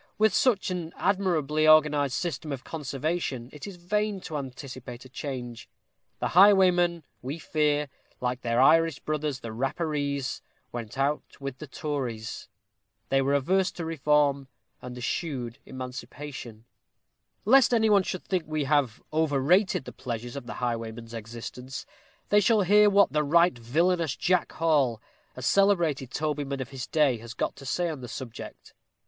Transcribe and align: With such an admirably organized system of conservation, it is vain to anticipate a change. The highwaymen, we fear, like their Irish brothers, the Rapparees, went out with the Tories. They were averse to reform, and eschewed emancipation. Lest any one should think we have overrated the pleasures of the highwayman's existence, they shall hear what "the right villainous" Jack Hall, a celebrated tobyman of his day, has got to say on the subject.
With 0.17 0.33
such 0.33 0.71
an 0.71 0.93
admirably 0.97 1.67
organized 1.67 2.15
system 2.15 2.51
of 2.51 2.63
conservation, 2.63 3.51
it 3.53 3.67
is 3.67 3.75
vain 3.75 4.19
to 4.21 4.35
anticipate 4.35 5.05
a 5.05 5.09
change. 5.09 5.69
The 6.17 6.29
highwaymen, 6.29 7.03
we 7.21 7.37
fear, 7.37 7.87
like 8.19 8.41
their 8.41 8.59
Irish 8.59 8.97
brothers, 8.97 9.41
the 9.41 9.51
Rapparees, 9.53 10.41
went 10.71 10.97
out 10.97 11.39
with 11.39 11.59
the 11.59 11.67
Tories. 11.67 12.49
They 13.09 13.21
were 13.21 13.35
averse 13.35 13.69
to 13.73 13.85
reform, 13.85 14.47
and 14.81 14.97
eschewed 14.97 15.59
emancipation. 15.67 16.65
Lest 17.45 17.71
any 17.71 17.87
one 17.87 18.01
should 18.01 18.25
think 18.25 18.45
we 18.47 18.63
have 18.63 19.03
overrated 19.13 19.85
the 19.85 19.93
pleasures 19.93 20.35
of 20.35 20.47
the 20.47 20.55
highwayman's 20.55 21.13
existence, 21.13 21.85
they 22.29 22.39
shall 22.39 22.61
hear 22.63 22.89
what 22.89 23.13
"the 23.13 23.21
right 23.23 23.55
villainous" 23.55 24.15
Jack 24.15 24.53
Hall, 24.53 24.99
a 25.35 25.43
celebrated 25.43 26.09
tobyman 26.09 26.59
of 26.59 26.69
his 26.69 26.87
day, 26.87 27.19
has 27.19 27.35
got 27.35 27.55
to 27.57 27.67
say 27.67 27.87
on 27.87 28.01
the 28.01 28.07
subject. 28.07 28.73